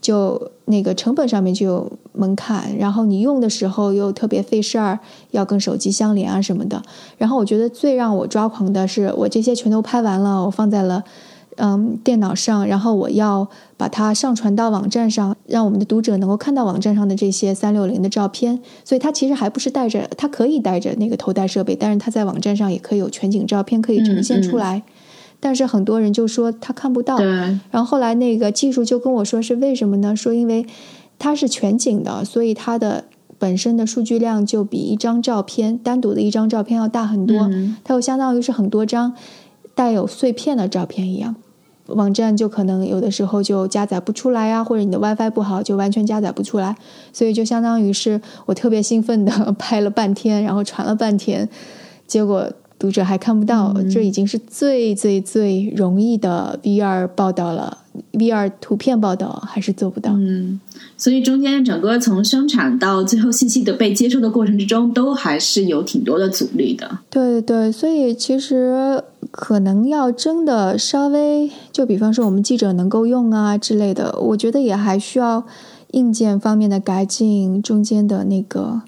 [0.00, 4.98] 就那个成本上面就有门槛，然后你用的时候又特别费事儿，
[5.30, 6.82] 要跟手机相连啊什么的。
[7.16, 11.02] 然后我觉得最让我抓狂的是，我这些全都拍完了，我放在了
[11.56, 18.60] 嗯电脑上，然后我要把它上传到网站上，让我们的读者能够看到网站上的这些三六零的照片。
[18.84, 24.82] 所以它其实还不是带着，它可以带着那个头戴设备，但是它在网站上也可以有全景照片可以呈现出来。
[25.40, 27.18] 但是很多人就说他看不到，
[27.70, 30.16] 然后后来那个技术就跟我说是为什么呢？
[30.16, 30.64] 说因为
[31.18, 33.04] 它是全景的，所以它的
[33.38, 37.50] 本身的数据量就比一张照片单独的一张照片要大很多，
[37.84, 39.12] 它又相当于是很多张
[39.74, 41.36] 带有碎片的照片一样。
[41.88, 46.74] 网站就可能有的时候就加载不出来啊，或者你的 WiFi 不好就完全加载不出来，
[47.12, 51.46] 所以就相当于是我特别兴奋的拍了半天，然后传了半天，
[52.06, 57.76] 结果读者还看不到，这已经是最最最容易的 VR 报道了
[58.12, 60.12] ，VR 图片报道还是做不到。
[60.14, 60.58] 嗯，
[60.96, 66.98] 所以中间整个从生产到最后信息的被接收的过程之中，都还是有挺多的阻力的。
[67.10, 69.02] 对对对，所以其实。
[69.36, 75.44] 可能要真的稍微，就比方说我们记者能够用啊之类的，我觉得也还需要
[75.90, 78.82] 硬件方面的改进，中间的那个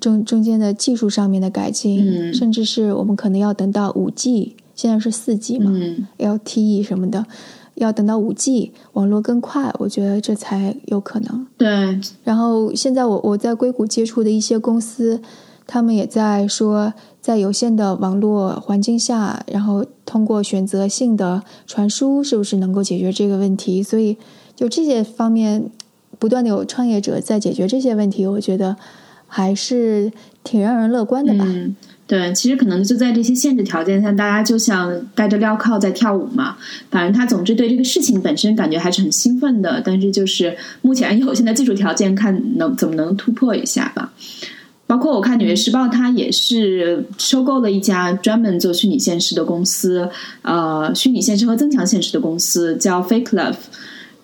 [0.00, 5.70] 中中间的技术上面的改进，甚至是我们可能要等到五 G，现在是四 G 嘛
[6.16, 7.26] ，LTE 什么的，
[7.74, 11.46] 要等到五 G 网络更快，我觉得这才有可能。
[11.58, 15.20] 对，然后现在我我在硅谷接触的一些公司，
[15.66, 16.92] 他们也在说。
[17.26, 23.82] 在有限的网络环境下，然后通过选择性的传输，是不是能够解决这个问题？
[23.82, 24.16] 所以，
[24.54, 25.68] 就这些方面，
[26.20, 28.76] 不断的有创业者在解决这些问题，我觉得
[29.26, 30.12] 还是
[30.44, 31.44] 挺让人乐观的吧。
[31.48, 31.74] 嗯，
[32.06, 36.56] 对，其实可能就在这些限制条件下，大家就像戴着镣铐在跳舞嘛。
[36.92, 44.12] 反正他总之对这个事情本身感觉还是很兴奋的，但是就是目前有限的技术条件，看能怎么能突破一下吧。
[44.86, 50.08] 包括我看《纽约时报》，它也是收购了一家专门做虚拟现实的公司，
[50.42, 53.56] 呃，虚拟现实和增强现实的公司叫 Fake Love。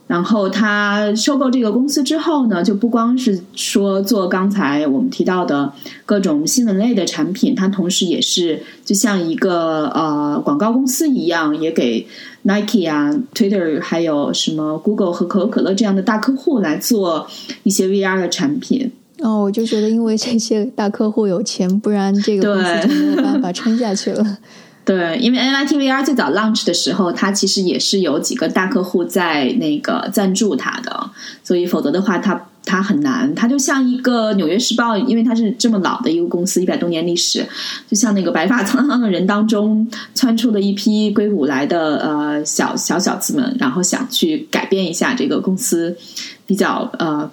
[0.09, 5.73] 然后他收购这个公司之后呢，就不光是说做刚才我们提到的
[6.05, 12.07] 各种新闻类的产品，它同时也是就像一个呃广告公司一样，也给
[12.43, 17.27] Nike 啊、Twitter 还有什么 Google 和可口可乐这样的大客户来做
[17.63, 18.93] 一些 VR 的产品。
[19.23, 24.39] 哦，我就觉得因为这些大客户有钱，不然这个公司就没有办法撑下去了。
[24.85, 31.11] 对，因为 NYT VR 最早 launch 的时候，它其实也是有几个大客户在那个赞助它的，
[31.45, 33.33] 所以否则的话，它它很难。
[33.33, 37.47] 它就像一个纽约时报，因为它是这么老的一个公司，一百多年历史，
[37.89, 45.97] 就像那个白发苍苍的人当中窜出了一批硅谷来的呃小小小子们，然后想去改变一下这个公司
[46.45, 47.31] 比较呃。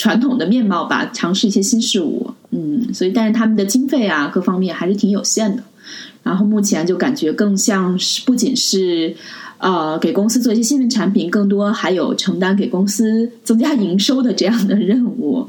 [0.00, 5.62] 传统的面貌吧，尝试一些新事物，嗯，所以但是他们的经费啊，各方面还是挺有限的。
[6.22, 9.14] 然后目前就感觉更像是不仅是
[9.58, 15.46] 呃给公司做一些新的产品，更多还有承担给公司增加营收的这样的任务。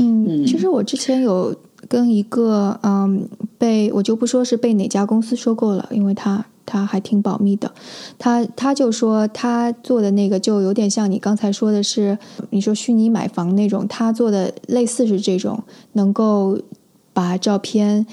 [0.00, 1.54] 嗯，其实我之前有
[1.88, 6.44] 跟一个嗯被我就不说是被哪家公司收购了，因为他。
[6.66, 7.72] 他还挺保密的，
[8.18, 12.18] 他他就说他做的那个就有点像你刚才说的是，
[12.50, 16.58] 你说虚拟买房那种，他做的类似是这种，能够
[17.12, 18.06] 把照片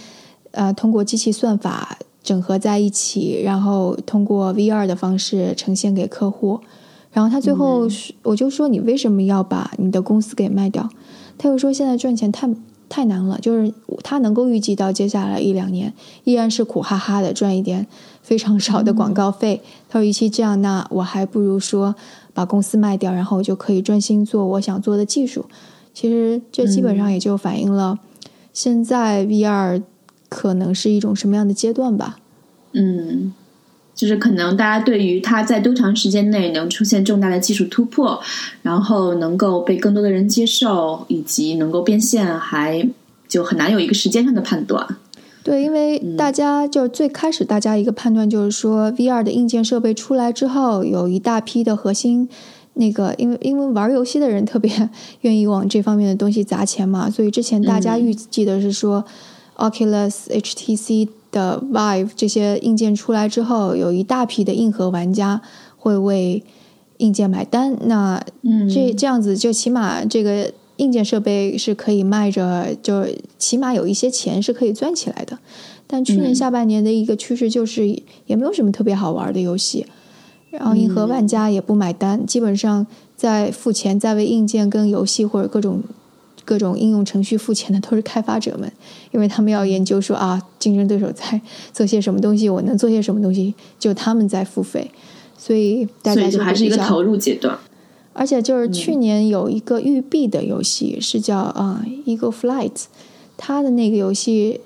[0.51, 6.59] 呃通过机器算法整合在一起，然后通过 VR 的方式呈现给客户，
[7.11, 7.87] 然后他最后
[8.23, 10.89] 我就说你为什么要把你的公司给卖掉？
[11.37, 12.49] 他又说现在赚钱太。
[12.93, 15.93] 太难了，就是他能够预计到接下来一两年
[16.25, 17.87] 依然是苦哈哈的赚一点
[18.21, 19.61] 非常少的广告费。
[19.89, 21.95] 他说，与其这样，那我还不如说
[22.33, 25.45] 把公司卖掉，然后我就可以专心做我想做的技术。
[25.93, 27.99] 其实这基本上也就反映了
[28.53, 29.81] 现在 VR
[30.29, 32.17] 可能是一种什么样的阶段吧。
[32.73, 33.33] 嗯。
[33.93, 38.19] 就是可能大家对于它在多长时间内能出现重大的技术突破，
[38.63, 42.87] 然后能够被更多的人接受，以及能够变现，还
[43.27, 44.97] 就很难有一个时间上的判断。
[45.43, 52.29] 对，因为大家就最开始大家一个判断就是说，VR 的硬件设备出来之后，有一大批的核心
[52.73, 54.89] 那个，因为因为玩游戏的人特别
[55.21, 59.03] 愿意往这方面的东西砸钱嘛，所以之前大家预计的是说
[59.57, 61.09] ，Oculus、HTC。
[61.31, 65.41] 的 Vive 这些硬件出来之后，有一大批的硬核玩家
[65.77, 66.43] 会为
[66.97, 67.77] 硬件买单。
[67.85, 68.21] 那
[68.69, 73.05] 这这样子，就起码这个硬件设备是可以卖着，就
[73.37, 75.37] 起码有一些钱是可以赚起来的。
[75.87, 77.87] 但去年下半年的一个趋势就是，
[78.25, 79.85] 也没有什么特别好玩的游戏，
[80.49, 85.81] 然后银河玩家也不买单，基本上在付钱在为硬件跟游戏或者各种。
[86.43, 88.69] 各种应用程序付钱的都是开发者们，
[89.11, 91.39] 因为他们要研究说啊，竞争对手在
[91.71, 94.89] 做些什么东西，我能做些什么东西，就他们在付费，
[95.37, 97.57] 所以大家就还是一个投入阶段。
[98.13, 102.71] 而且就是去年有一个育碧的游戏是叫啊《Eagle Flight》，
[103.37, 104.61] 他的那个游戏，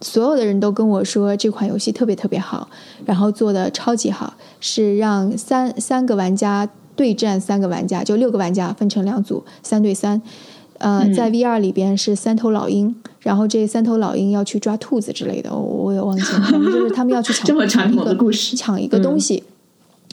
[0.00, 2.68] 所有的人都跟我说这款游戏特别特别好，
[3.04, 10.20] 然后做的超级好，是让三三个玩家对战三个玩家，就六个玩家分成两组，三对三。
[10.78, 19.42] 呃，在 VR 里边是三头老鹰，然后这三头老鹰要去抓兔子之类的，我我也忘记了，就是他们要去抢 这么传统的故事，抢一个东西。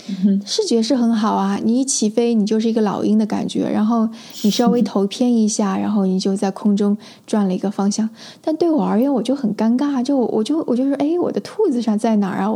[0.45, 4.07] 视觉是很好啊，你一起飞，你就是一个老鹰的感觉，然后
[4.43, 8.09] 你稍微头偏一下， 然后你就在空中转了一个方向。
[8.41, 12.53] 但对我而言，我就很尴尬，就我就我就说，哎，我的兔子上在哪儿啊？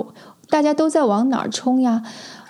[0.50, 2.04] 大家都在往哪儿冲呀？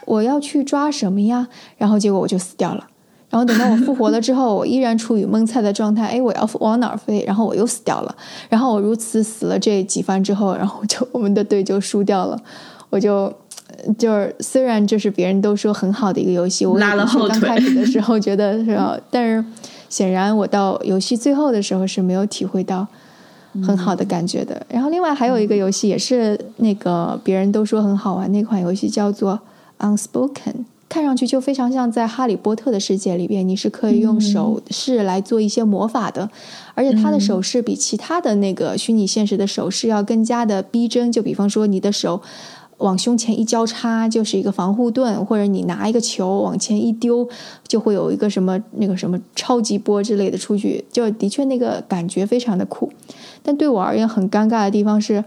[0.05, 1.47] 我要去抓什么呀？
[1.77, 2.87] 然后结果我就死掉了。
[3.29, 6.07] 然后等到我复活了之后， 我依然处于蒙菜的状态。
[6.07, 7.23] 哎，我要往哪儿飞？
[7.27, 8.15] 然后我又死掉了。
[8.47, 12.39] 然后我如此死了这几番之后，然后就我们的队就输掉了。
[12.89, 13.33] 我就
[13.97, 17.39] 就是虽然就是别人都说很好的一个游戏，我拉了后腿。
[17.39, 18.97] 刚开始的时候 觉得是吧？
[19.09, 19.43] 但是
[19.89, 22.85] 显然我到游戏最后的时候是没有体会到
[23.65, 24.65] 很好的感觉的。
[24.69, 29.39] 然后另外还有一个游戏也是那个别人都说很好玩那款游戏叫做
[29.79, 30.65] Unspoken。
[30.89, 36.29] 看上去就非常像在哈利波特的世界里边，你是可以用手势来做一些魔法的，
[36.75, 41.11] 而且它的手势比其他的那个虚拟现实的手势要更加的逼真。
[41.11, 42.21] 就比方说，你的手
[42.77, 47.27] 往胸前一交叉就是一个防护盾，或者你拿一个球往前一丢，
[47.67, 52.91] 就会有一个什么那个什么超级波之类的出去，就的确那个感觉非常的酷。
[53.43, 55.23] 但对我而言很尴尬的地方是。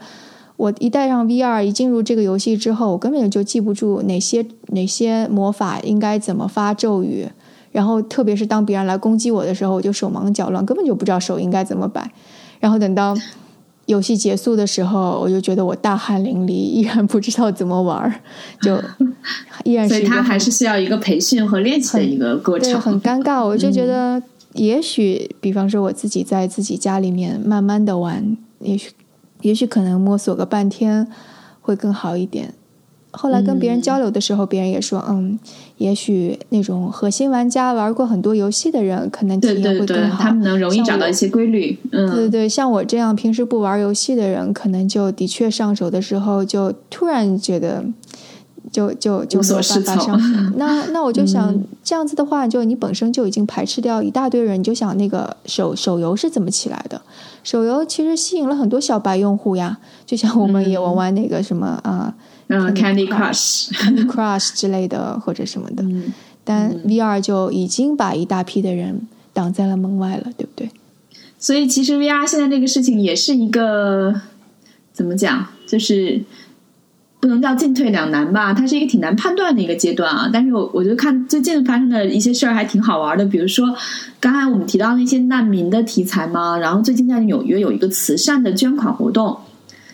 [0.57, 7.27] 我一戴上 VR，一进入这个游戏之后，我根本就记不住哪些哪些魔法应该怎么发咒语，
[7.73, 12.13] 然后特别是当别人来攻击我的时候，我就手忙脚乱，根本就不知道手应该怎么摆。
[12.59, 13.17] 然后等到
[13.91, 18.23] 游戏结束的时候，我就觉得我大汗淋漓，依然不知道怎么玩，
[18.63, 18.81] 就
[19.65, 19.97] 依然是。
[19.97, 23.45] 所以它还是需要一个培训和练习的一个过程，很尴尬。
[23.45, 24.23] 我就觉得，
[24.55, 28.91] 也许比方说我自己在自己家里面慢慢的玩，也许。
[29.43, 31.09] 也许可能摸索个半天
[31.63, 32.53] 会更好一点。
[33.13, 35.39] 后来跟别人交流的时候，别人也说：“嗯，
[35.79, 40.23] 也许那种核心玩家玩过很多游戏的人，可能体验会更好。
[40.25, 47.85] 他们能容易找到一些规律。”嗯，对对对，像我这样平时不玩游戏的人，可能就的确上手的时候就突然觉得。
[48.71, 50.53] 就就就没有办法上手。
[50.55, 51.53] 那那我就想
[51.91, 54.61] 这样子的话，就你本身就已经排斥掉一大堆人。
[54.61, 57.03] 你就想那个手手游是怎么起来的？
[57.43, 59.77] 手游其实吸引了很多小白用户呀。
[60.07, 62.15] 就像我们也玩玩那个什么啊，
[62.47, 65.85] 嗯，Candy Crush、Candy Crush 之类的或者什么的。
[66.45, 70.71] 但 VR 就已经把一大批的人挡在了门外了，对不对？
[71.41, 74.15] 所以其实 VR 现在这个事情也是一个
[74.93, 76.23] 怎么讲，就是。
[77.21, 80.31] 不能叫进退两难吧，它是一个挺难判断的一个阶段啊。
[80.33, 83.67] 但是我我觉得看最近发生的一些事儿还挺好玩的，比如说
[84.19, 89.37] 刚才我们提到那些难民的题材嘛，然后最近在纽约有一个慈善的捐款活动，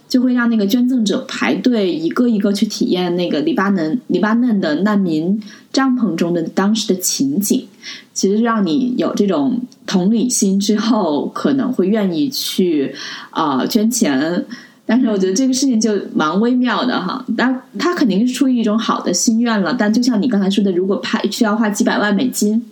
[0.09, 7.67] 就会让那个捐赠者排队一个一个去体验那个黎巴嫩黎巴嫩的难民帐篷中的当时的情景，
[8.15, 12.95] 其实让你有这种同理心之后，可能会愿意去
[13.31, 14.45] 啊捐钱。
[14.89, 19.75] 但是我觉得这个事情就蛮微妙的哈，但他肯定是出于一种好的心愿了。
[19.77, 22.65] 但就像你刚才说的，如果拍需要花几百万美金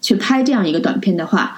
[0.00, 1.56] 去拍这样一个短片的话，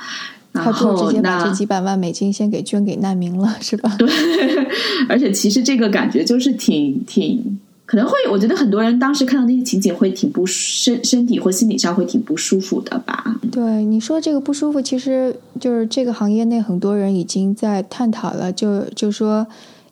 [0.52, 3.94] 然后直接把这几百万美金先给捐给难民了，是吧？
[3.98, 4.08] 对，
[5.10, 13.38] 而且其实这个感觉就是挺挺可能会，我觉得很多人当时看到那些情景会挺不身身体或心理上会挺不舒服的吧？
[13.52, 19.46] 对，你说这个不舒服，其实就是这个行业内很多人已经在探讨了，就就说。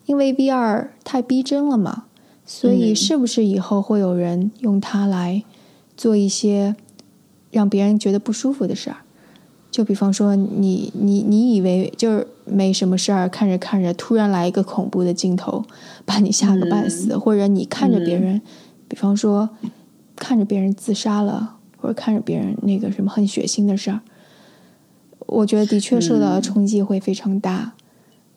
[0.05, 2.05] 因为 VR 太逼真了嘛，
[2.45, 5.43] 所以是不是以后会有人用它来
[5.95, 6.75] 做一些
[7.51, 8.97] 让别人觉得不舒服的事儿？
[9.69, 15.63] 就比方说，你你你以为就是没什么事儿，看着看着突然来一个恐怖的镜头，
[16.03, 18.41] 把你吓个半死，或者你看着别人，
[18.89, 19.49] 比方说
[20.17, 24.01] 看着别人自杀了，或者看着别人那个什么很血腥的事儿，
[25.27, 27.71] 我觉得的确受到的冲击会非常大。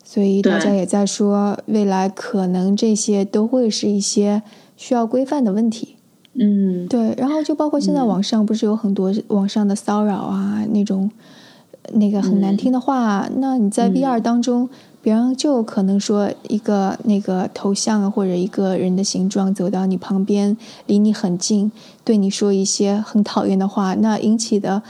[0.07, 4.42] 所以大家也在说，未来可能这些都会是一些
[4.76, 5.96] 需要规范的问题。
[6.34, 7.14] 嗯，对。
[7.16, 11.11] 然后就包括现在网上不是有很多网上的骚扰啊，那种
[11.94, 13.28] 那个很难听的话。
[13.38, 14.68] 那你在 VR 当中，
[15.00, 21.72] 别人就可能说一个那个头像或者一个人的形状走到你旁边，离你很近，
[22.05, 24.82] 对你说一些很讨厌的话，那引起的。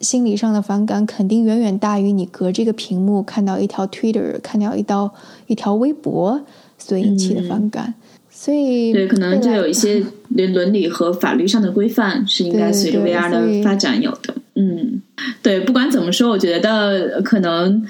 [0.00, 5.12] 心理上的反感肯定远远大于你隔这个屏幕看到一条 Twitter、看到一道
[5.46, 6.40] 一条微博
[6.78, 7.92] 所引起的反感，
[8.30, 14.34] 所以对，可能就有一些伦伦理和法律上的规范是应该随着 VR 的发展有的。
[14.54, 15.02] 嗯，
[15.42, 17.86] 对，不管怎么说，我觉得可能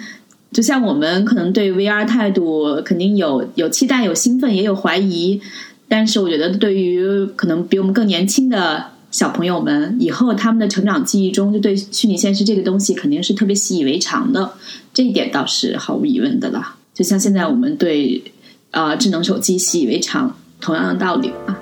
[0.50, 5.40] 就像我们可能对 VR 态度肯定有有期待、有兴奋，也有怀疑，
[5.86, 8.86] 但是我觉得对于可能比我们更年轻的。
[9.10, 14.52] 小朋友们以后他们的成长记忆中，就对虚拟现实这个东西肯定是特别习以为常的，
[14.94, 16.76] 这一点倒是毫无疑问的了。
[16.94, 18.22] 就像现在我们对
[18.70, 21.58] 啊智能手机习以为常，同样的道理啊。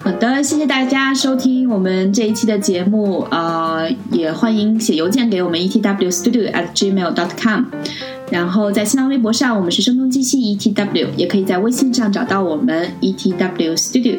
[0.00, 7.64] 好的，谢谢大家收听我们这一期的节目，呃，也欢迎写邮件给我们 etwstudio at gmail dot com。
[8.32, 14.18] 然后在新浪微博上，我们是声东击西 etw，也可以在微信上找到我们 etw studio。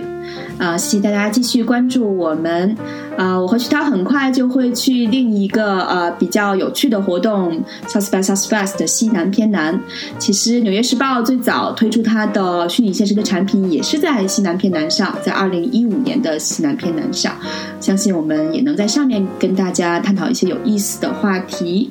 [0.59, 2.77] 啊，谢谢大家继续关注我们。
[3.17, 9.81] 啊，我和徐涛很快就会去另一个呃比较有趣的活动 South by Southwest 的西南偏南。
[10.19, 17.35] 其实《纽约时报》最早推出它的虚拟现实的产品，也是在西南偏南上，在二零一五年的西南偏南上。
[17.79, 21.89] 相信我们也能在上面跟大家探讨一些有意思的话题。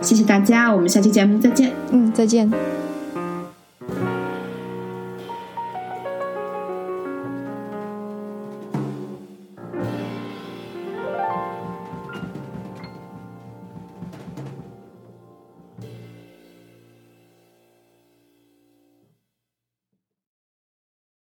[0.00, 1.72] 谢谢大家，我们下期节目再见。
[1.90, 2.50] 嗯，再见。